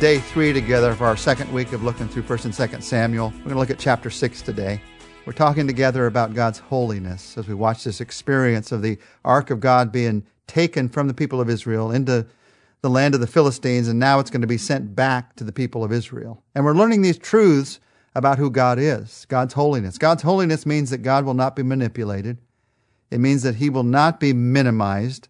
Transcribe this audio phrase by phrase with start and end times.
[0.00, 3.28] day three together of our second week of looking through 1st and 2nd Samuel.
[3.28, 4.78] We're going to look at chapter 6 today.
[5.24, 9.58] We're talking together about God's holiness as we watch this experience of the ark of
[9.58, 12.26] God being taken from the people of Israel into
[12.82, 15.52] the land of the Philistines, and now it's going to be sent back to the
[15.52, 16.42] people of Israel.
[16.54, 17.80] And we're learning these truths
[18.14, 19.96] about who God is, God's holiness.
[19.96, 22.36] God's holiness means that God will not be manipulated.
[23.10, 25.28] It means that he will not be minimized.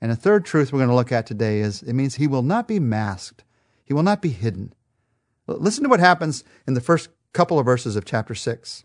[0.00, 2.42] And a third truth we're going to look at today is it means he will
[2.42, 3.44] not be masked.
[3.90, 4.72] He will not be hidden.
[5.48, 8.84] Listen to what happens in the first couple of verses of chapter 6.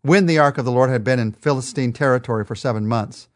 [0.00, 3.28] When the ark of the Lord had been in Philistine territory for seven months,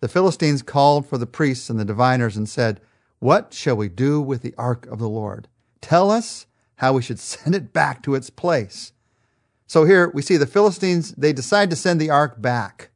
[0.00, 2.80] the Philistines called for the priests and the diviners and said,
[3.20, 5.46] What shall we do with the ark of the Lord?
[5.80, 6.48] Tell us
[6.78, 8.92] how we should send it back to its place.
[9.68, 12.90] So here we see the Philistines, they decide to send the ark back,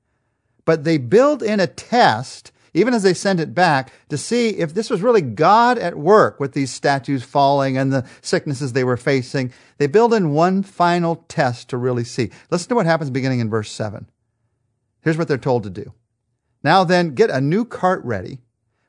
[0.64, 4.74] but they build in a test even as they sent it back, to see if
[4.74, 8.98] this was really God at work with these statues falling and the sicknesses they were
[8.98, 9.50] facing.
[9.78, 12.30] They build in one final test to really see.
[12.50, 14.10] Listen to what happens beginning in verse 7.
[15.00, 15.94] Here's what they're told to do.
[16.62, 18.40] Now then, get a new cart ready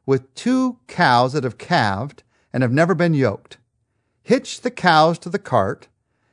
[0.06, 3.58] with two cows that have calved and have never been yoked.
[4.22, 5.88] Hitch the cows to the cart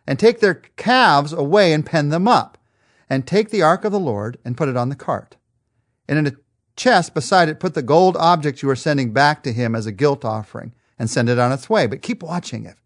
[0.08, 2.58] and take their calves away and pen them up
[3.08, 5.36] and take the ark of the Lord and put it on the cart.
[6.08, 6.36] And in a
[6.76, 9.92] chest beside it, put the gold object you are sending back to him as a
[9.92, 11.86] guilt offering and send it on its way.
[11.86, 12.76] But keep watching it.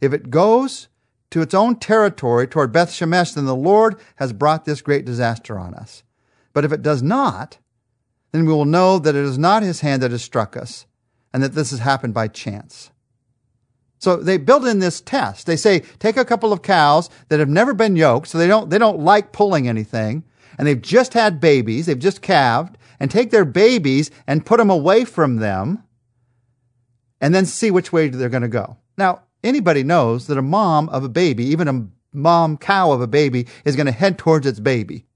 [0.00, 0.88] If it goes
[1.30, 5.58] to its own territory toward Beth Shemesh, then the Lord has brought this great disaster
[5.58, 6.02] on us.
[6.52, 7.58] But if it does not,
[8.32, 10.86] then we will know that it is not his hand that has struck us
[11.32, 12.90] and that this has happened by chance.
[13.98, 15.46] So they build in this test.
[15.46, 18.70] They say, take a couple of cows that have never been yoked, so they don't,
[18.70, 20.24] they don't like pulling anything,
[20.56, 24.70] and they've just had babies, they've just calved, and take their babies and put them
[24.70, 25.82] away from them
[27.20, 28.76] and then see which way they're going to go.
[28.96, 33.06] Now, anybody knows that a mom of a baby, even a mom cow of a
[33.06, 35.06] baby, is going to head towards its baby.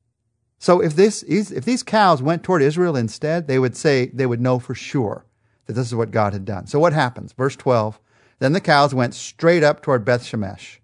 [0.58, 4.40] So if this if these cows went toward Israel instead, they would say they would
[4.40, 5.26] know for sure
[5.66, 6.66] that this is what God had done.
[6.66, 7.32] So what happens?
[7.32, 8.00] Verse 12.
[8.38, 10.78] Then the cows went straight up toward Beth Shemesh,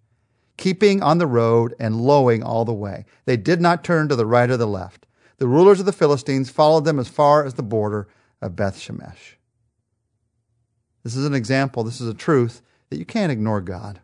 [0.56, 3.06] keeping on the road and lowing all the way.
[3.24, 5.06] They did not turn to the right or the left
[5.40, 8.06] the rulers of the Philistines followed them as far as the border
[8.42, 9.36] of Beth Shemesh.
[11.02, 14.00] This is an example, this is a truth that you can't ignore God.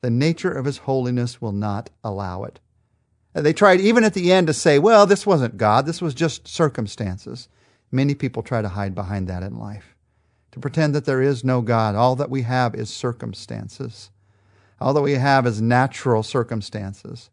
[0.00, 2.58] The nature of his holiness will not allow it.
[3.34, 6.48] They tried even at the end to say, well, this wasn't God, this was just
[6.48, 7.50] circumstances.
[7.92, 9.94] Many people try to hide behind that in life,
[10.52, 11.94] to pretend that there is no God.
[11.94, 14.10] All that we have is circumstances.
[14.80, 17.28] All that we have is natural circumstances.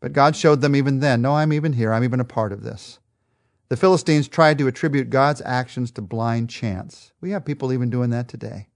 [0.00, 1.92] But God showed them even then, no, I'm even here.
[1.92, 2.98] I'm even a part of this.
[3.68, 7.12] The Philistines tried to attribute God's actions to blind chance.
[7.20, 8.68] We have people even doing that today.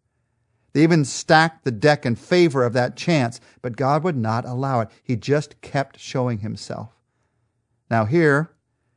[0.72, 4.80] They even stacked the deck in favor of that chance, but God would not allow
[4.80, 4.88] it.
[5.02, 6.90] He just kept showing himself.
[7.90, 8.50] Now, here,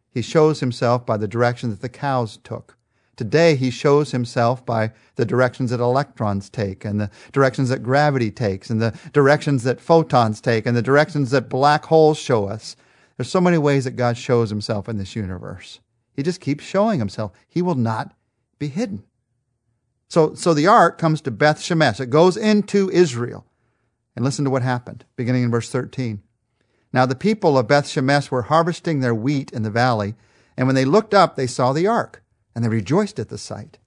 [0.10, 2.78] he shows himself by the direction that the cows took.
[3.16, 8.32] Today, he shows himself by the directions that electrons take, and the directions that gravity
[8.32, 12.76] takes, and the directions that photons take, and the directions that black holes show us.
[13.18, 15.80] There's so many ways that God shows himself in this universe.
[16.16, 17.32] He just keeps showing himself.
[17.48, 18.16] He will not
[18.58, 19.04] be hidden.
[20.08, 22.00] So, so the ark comes to Beth Shemesh.
[22.00, 23.46] It goes into Israel.
[24.16, 26.22] And listen to what happened, beginning in verse 13.
[26.92, 30.16] Now the people of Beth Shemesh were harvesting their wheat in the valley,
[30.56, 32.23] and when they looked up, they saw the ark
[32.56, 33.78] and they rejoiced at the sight.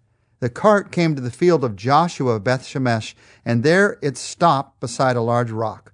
[0.41, 4.81] The cart came to the field of Joshua of Beth Shemesh, and there it stopped
[4.81, 5.93] beside a large rock.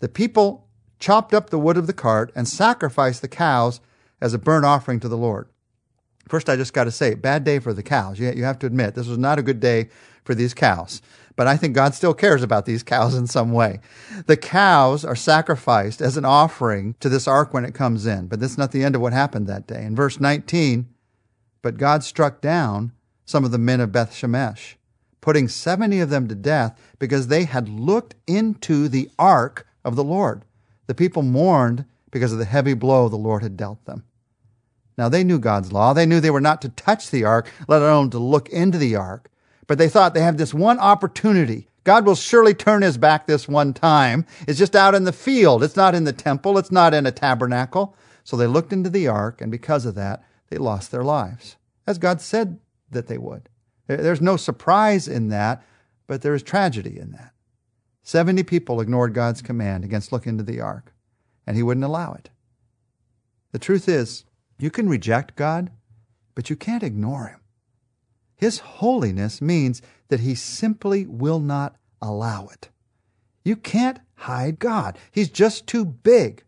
[0.00, 0.66] The people
[0.98, 3.80] chopped up the wood of the cart and sacrificed the cows
[4.20, 5.48] as a burnt offering to the Lord.
[6.28, 8.18] First, I just got to say, bad day for the cows.
[8.18, 9.90] You, you have to admit, this was not a good day
[10.24, 11.02] for these cows.
[11.36, 13.80] But I think God still cares about these cows in some way.
[14.26, 18.28] The cows are sacrificed as an offering to this ark when it comes in.
[18.28, 19.84] But that's not the end of what happened that day.
[19.84, 20.88] In verse 19,
[21.64, 22.92] but God struck down
[23.24, 24.74] some of the men of Beth Shemesh,
[25.22, 30.04] putting 70 of them to death because they had looked into the ark of the
[30.04, 30.44] Lord.
[30.88, 34.04] The people mourned because of the heavy blow the Lord had dealt them.
[34.98, 35.94] Now they knew God's law.
[35.94, 38.94] They knew they were not to touch the ark, let alone to look into the
[38.96, 39.30] ark.
[39.66, 41.68] But they thought they have this one opportunity.
[41.82, 44.26] God will surely turn his back this one time.
[44.46, 45.64] It's just out in the field.
[45.64, 46.58] It's not in the temple.
[46.58, 47.96] It's not in a tabernacle.
[48.22, 51.56] So they looked into the ark, and because of that, they lost their lives,
[51.86, 52.58] as God said
[52.90, 53.48] that they would.
[53.86, 55.62] There's no surprise in that,
[56.06, 57.32] but there is tragedy in that.
[58.02, 60.92] 70 people ignored God's command against looking into the ark,
[61.46, 62.30] and he wouldn't allow it.
[63.52, 64.24] The truth is,
[64.58, 65.70] you can reject God,
[66.34, 67.40] but you can't ignore him.
[68.36, 72.68] His holiness means that he simply will not allow it.
[73.44, 74.98] You can't hide God.
[75.10, 76.44] He's just too big.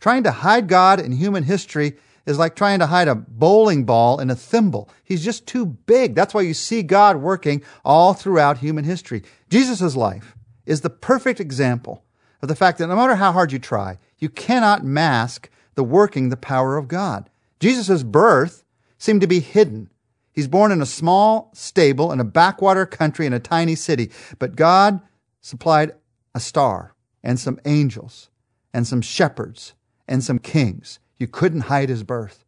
[0.00, 1.96] Trying to hide God in human history
[2.26, 4.88] is like trying to hide a bowling ball in a thimble.
[5.04, 6.14] He's just too big.
[6.14, 9.22] That's why you see God working all throughout human history.
[9.50, 10.36] Jesus' life
[10.66, 12.04] is the perfect example
[12.40, 16.28] of the fact that no matter how hard you try, you cannot mask the working,
[16.28, 17.28] the power of God.
[17.60, 18.64] Jesus' birth
[18.98, 19.90] seemed to be hidden.
[20.32, 24.56] He's born in a small stable in a backwater country in a tiny city, but
[24.56, 25.00] God
[25.40, 25.92] supplied
[26.34, 28.30] a star and some angels
[28.72, 29.74] and some shepherds
[30.08, 30.98] and some kings.
[31.22, 32.44] You couldn't hide his birth.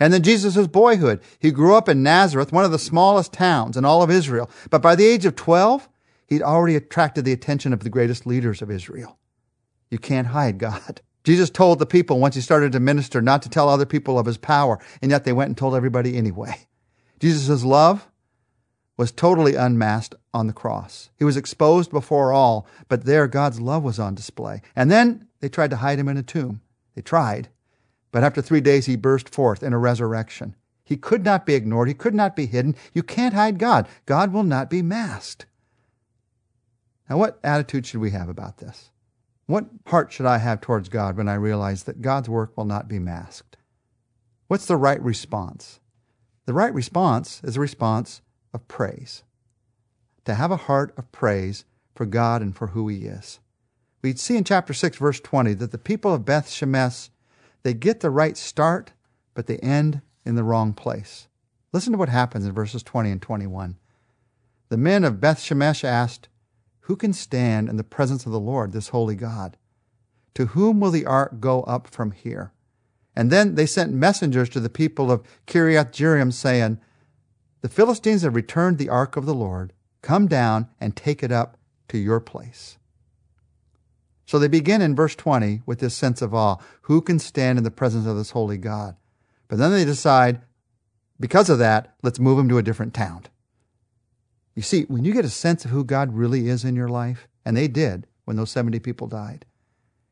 [0.00, 1.20] And then Jesus' boyhood.
[1.38, 4.48] He grew up in Nazareth, one of the smallest towns in all of Israel.
[4.70, 5.90] But by the age of 12,
[6.28, 9.18] he'd already attracted the attention of the greatest leaders of Israel.
[9.90, 11.02] You can't hide God.
[11.22, 14.24] Jesus told the people once he started to minister not to tell other people of
[14.24, 16.66] his power, and yet they went and told everybody anyway.
[17.20, 18.08] Jesus' love
[18.96, 21.10] was totally unmasked on the cross.
[21.18, 24.62] He was exposed before all, but there God's love was on display.
[24.74, 26.62] And then they tried to hide him in a tomb.
[26.94, 27.50] They tried.
[28.14, 30.54] But after three days, he burst forth in a resurrection.
[30.84, 31.88] He could not be ignored.
[31.88, 32.76] He could not be hidden.
[32.92, 33.88] You can't hide God.
[34.06, 35.46] God will not be masked.
[37.10, 38.90] Now, what attitude should we have about this?
[39.46, 42.86] What heart should I have towards God when I realize that God's work will not
[42.86, 43.56] be masked?
[44.46, 45.80] What's the right response?
[46.46, 48.22] The right response is a response
[48.52, 49.24] of praise.
[50.24, 51.64] To have a heart of praise
[51.96, 53.40] for God and for who He is.
[54.02, 57.08] We see in chapter 6, verse 20, that the people of Beth Shemesh,
[57.64, 58.92] they get the right start,
[59.32, 61.28] but they end in the wrong place.
[61.72, 63.76] Listen to what happens in verses 20 and 21.
[64.68, 66.28] The men of Beth Shemesh asked,
[66.80, 69.56] Who can stand in the presence of the Lord, this holy God?
[70.34, 72.52] To whom will the ark go up from here?
[73.16, 76.78] And then they sent messengers to the people of Kiriath Jearim, saying,
[77.62, 79.72] The Philistines have returned the ark of the Lord.
[80.02, 81.56] Come down and take it up
[81.88, 82.76] to your place.
[84.26, 86.56] So they begin in verse 20 with this sense of awe.
[86.82, 88.96] Who can stand in the presence of this holy God?
[89.48, 90.40] But then they decide,
[91.20, 93.24] because of that, let's move him to a different town.
[94.54, 97.28] You see, when you get a sense of who God really is in your life,
[97.44, 99.44] and they did when those 70 people died,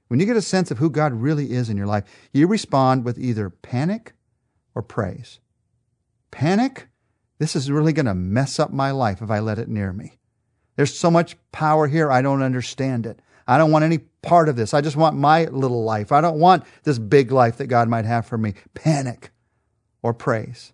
[0.09, 3.05] when you get a sense of who God really is in your life, you respond
[3.05, 4.13] with either panic
[4.75, 5.41] or praise.
[6.31, 6.89] Panic,
[7.39, 10.19] this is really going to mess up my life if I let it near me.
[10.77, 13.21] There's so much power here, I don't understand it.
[13.47, 14.75] I don't want any part of this.
[14.75, 16.13] I just want my little life.
[16.13, 18.55] I don't want this big life that God might have for me.
[18.75, 19.31] Panic
[20.03, 20.73] or praise.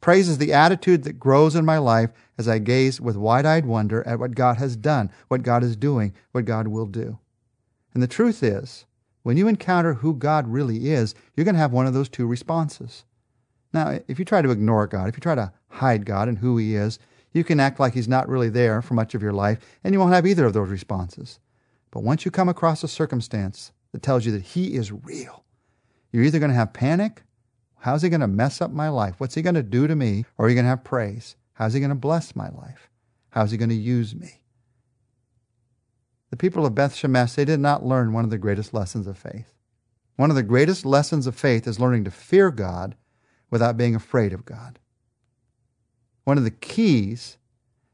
[0.00, 3.66] Praise is the attitude that grows in my life as I gaze with wide eyed
[3.66, 7.18] wonder at what God has done, what God is doing, what God will do.
[7.92, 8.86] And the truth is,
[9.22, 12.26] when you encounter who God really is, you're going to have one of those two
[12.26, 13.04] responses.
[13.72, 16.56] Now, if you try to ignore God, if you try to hide God and who
[16.56, 16.98] He is,
[17.32, 20.00] you can act like He's not really there for much of your life, and you
[20.00, 21.38] won't have either of those responses.
[21.90, 25.44] But once you come across a circumstance that tells you that He is real,
[26.12, 27.22] you're either going to have panic.
[27.80, 29.14] How's He going to mess up my life?
[29.18, 30.24] What's He going to do to me?
[30.38, 31.36] Or you're you going to have praise?
[31.54, 32.90] How's He going to bless my life?
[33.30, 34.40] How's He going to use me?
[36.30, 39.18] The people of Beth Shemesh, they did not learn one of the greatest lessons of
[39.18, 39.52] faith.
[40.16, 42.94] One of the greatest lessons of faith is learning to fear God
[43.50, 44.78] without being afraid of God.
[46.24, 47.38] One of the keys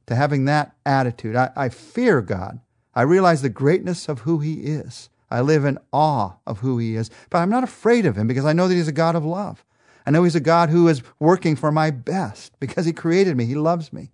[0.06, 2.60] to having that attitude, I, I fear God
[2.96, 5.10] I realize the greatness of who He is.
[5.30, 8.46] I live in awe of who He is, but I'm not afraid of Him because
[8.46, 9.64] I know that He's a God of love.
[10.06, 13.44] I know He's a God who is working for my best because He created me,
[13.44, 14.12] He loves me.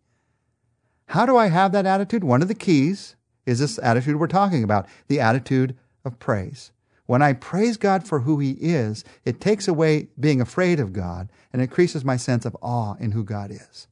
[1.06, 2.24] How do I have that attitude?
[2.24, 3.14] One of the keys
[3.46, 6.72] is this attitude we're talking about the attitude of praise.
[7.06, 11.30] When I praise God for who He is, it takes away being afraid of God
[11.52, 13.86] and increases my sense of awe in who God is.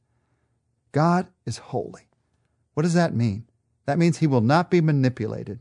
[0.91, 2.09] God is holy.
[2.73, 3.45] What does that mean?
[3.85, 5.59] That means he will not be manipulated.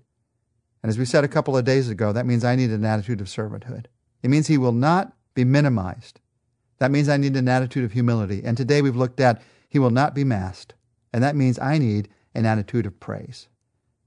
[0.83, 3.21] And as we said a couple of days ago, that means I need an attitude
[3.21, 3.87] of servanthood.
[4.23, 6.21] It means he will not be minimized.
[6.79, 8.43] That means I need an attitude of humility.
[8.45, 10.75] And today we've looked at he will not be masked.
[11.13, 13.49] And that means I need an attitude of praise.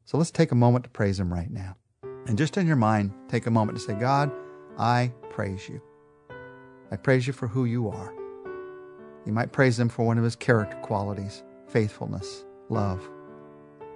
[0.05, 1.77] So let's take a moment to praise him right now.
[2.25, 4.32] And just in your mind, take a moment to say, God,
[4.77, 5.82] I praise you.
[6.91, 8.13] I praise you for who you are.
[9.25, 13.10] You might praise him for one of his character qualities faithfulness, love,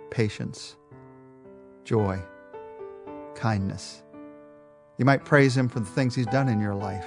[0.10, 0.76] patience,
[1.84, 2.20] joy,
[3.36, 4.04] kindness.
[4.98, 7.06] You might praise Him for the things He's done in your life,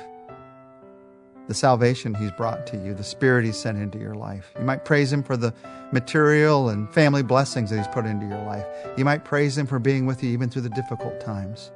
[1.48, 4.52] the salvation He's brought to you, the Spirit He's sent into your life.
[4.58, 5.52] You might praise Him for the
[5.92, 8.66] material and family blessings that He's put into your life.
[8.96, 11.72] You might praise Him for being with you even through the difficult times,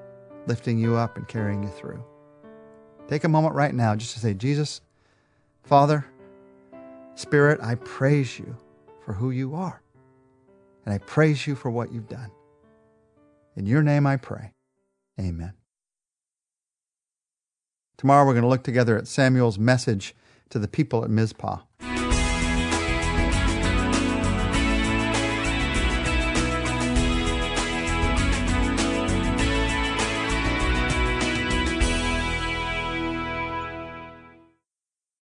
[0.46, 2.02] lifting you up and carrying you through.
[3.08, 4.80] Take a moment right now just to say, Jesus,
[5.62, 6.06] Father,
[7.16, 8.56] Spirit, I praise you
[9.04, 9.83] for who you are.
[10.84, 12.30] And I praise you for what you've done.
[13.56, 14.52] In your name I pray.
[15.18, 15.54] Amen.
[17.96, 20.14] Tomorrow we're going to look together at Samuel's message
[20.50, 21.60] to the people at Mizpah.